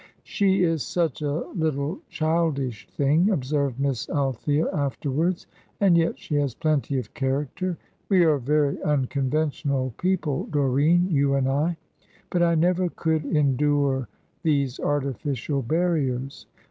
[0.23, 5.45] "She is such a little childish thing," observed Miss Althea afterwards;
[5.79, 7.77] "and yet she has plenty of character.
[8.09, 11.77] We are very unconventional people, Doreen, you and I;
[12.31, 14.07] but I never could endure
[14.41, 16.47] these artificial barriers.